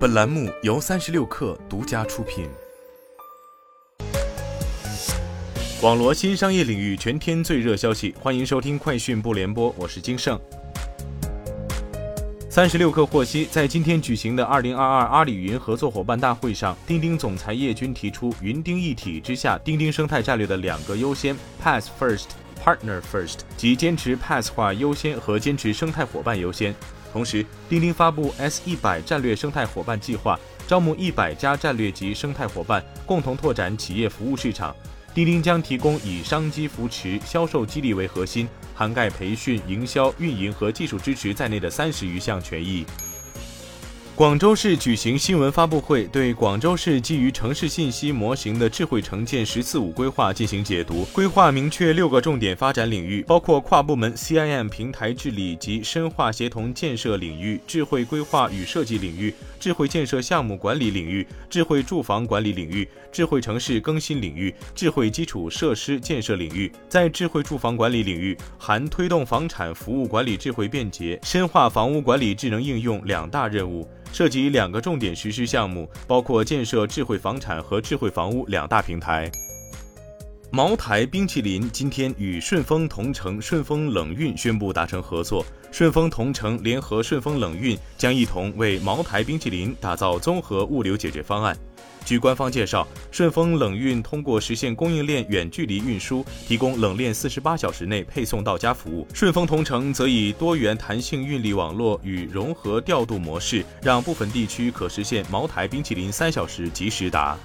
[0.00, 2.48] 本栏目由三十六氪独家出品。
[5.82, 10.40] 网罗新商业领域全天最热消息，欢迎收听快讯不联播，我是金盛。
[12.48, 22.28] 三十六氪获悉，在今天举行的二零二二阿里云合作伙伴大会上，钉钉总裁叶军提出云钉一体之下钉钉生态战略的两个优先：Pass First、
[22.64, 26.74] Partner First，即坚持 Pass 化优先和坚持生态伙伴优先。
[27.12, 34.74] 同时，钉钉发布 S 一百战略生态伙伴计划，招募一百家战略级生态伙伴，共同拓展企业服务市场。
[35.12, 42.86] 钉钉将提供以商机扶持、销售激励为核心，涵盖培训、营销、运营和技术支持在内的三十余项权益。
[44.20, 51.06] 广州市举行新闻发布会，对广州市基于城市信息模型的智慧城建“十四五”规划进行解读。
[51.06, 66.70] 规划明确六个重点发展领域，包括跨部门 CIM 平台治理及深化协同建设领域、智慧规划与设计领域、智慧建设项目管理领域、智慧住房管理领域、智慧城市更新领域、智慧基础设施建设领域。
[66.90, 73.88] 在智慧住房管理领域，含推动房产服务管理智慧便捷、深化房屋管理智能应用两大任务。
[74.12, 79.30] 涉及两个重点实施项目，包括建设智慧房产和智慧房屋两大平台。
[80.52, 91.56] 茅台冰淇淋今天与顺丰同城顺丰冷运宣布达成合作，顺丰同城联合顺丰冷运将一同为茅台冰淇淋打造综合物流解决方案。
[92.04, 107.38] 据官方介绍，顺丰冷运通过实现供应链远距离运输，提供冷链四十八小时内配送到家服务；顺丰同城则以多元弹性运力网络与融合调度模式，让部分地区可实现茅台冰淇淋三小时即时达。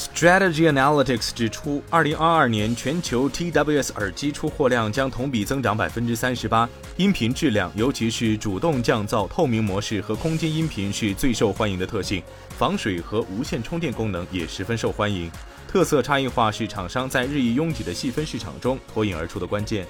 [0.00, 6.66] Strategy Analytics 指出，二零二二年全球 TWS 耳机出货量将同比增长百分之三十八。
[6.96, 12.22] 音频质量，尤其是主动降噪、透明模式和空间音频是最受欢迎的特性。
[12.56, 15.30] 防水和无线充电功能也十分受欢迎。
[15.68, 19.86] 特色差异化是厂商在日益拥挤的细分市场中脱颖而出的关键。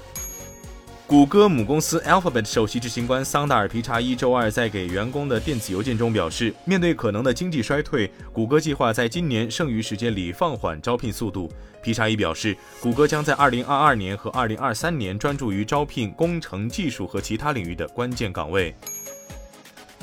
[1.11, 11.51] 谷歌母公司 Alphabet 首席执行官桑达尔皮查伊周二在给员工的电子邮件中表示，面对可能的经济衰退，谷歌计划在今年剩余时间里放缓招聘速度。
[11.83, 18.73] 皮查伊表示，谷歌将在2022年和2023年专注于招聘工程、技术和其他领域的关键岗位。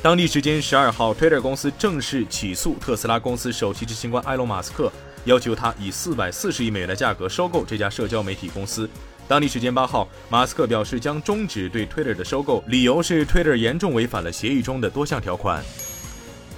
[0.02, 4.92] 当地时间十二号，Twitter 公司正式起诉特斯拉公司首席执行官埃隆·马斯克，
[5.24, 8.90] 要求他以四百四十亿美元的价格收购这家社交媒体公司。
[9.28, 15.62] 当地时间八号，马斯克表示将终止对 Twitter 的收购，理由是 Twitter 严重违反了协议中的多项条款。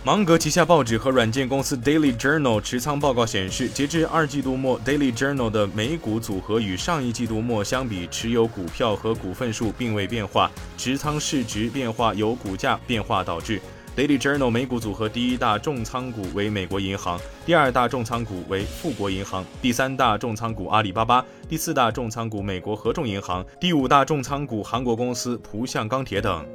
[0.06, 13.59] 芒格旗下报纸和软件公司 Daily Journal 持仓报告显示，截至二季度末，Daily Journal 的每股组合与上一季度末相比，持有股票和股份数并未变化，持仓市值变化由股价变化导致。
[14.00, 26.46] Daily Journal 美股组合第一大重仓股为美国银行，第二大重仓股为富国银行，第三大重仓股阿里巴巴，第四大重仓股美国合众银行，第五大重仓股韩国公司浦项钢铁等。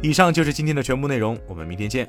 [0.00, 2.08] 以上就是今天的全部内容，我们明天见。